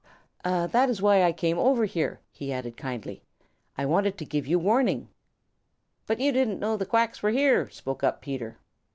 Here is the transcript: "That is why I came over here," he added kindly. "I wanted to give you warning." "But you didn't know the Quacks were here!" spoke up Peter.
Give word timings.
"That 0.43 0.89
is 0.89 0.99
why 0.99 1.21
I 1.21 1.31
came 1.31 1.59
over 1.59 1.85
here," 1.85 2.21
he 2.31 2.51
added 2.51 2.75
kindly. 2.75 3.21
"I 3.77 3.85
wanted 3.85 4.17
to 4.17 4.25
give 4.25 4.47
you 4.47 4.57
warning." 4.57 5.09
"But 6.07 6.19
you 6.19 6.31
didn't 6.31 6.57
know 6.59 6.75
the 6.75 6.87
Quacks 6.87 7.21
were 7.21 7.29
here!" 7.29 7.69
spoke 7.69 8.03
up 8.03 8.19
Peter. 8.19 8.57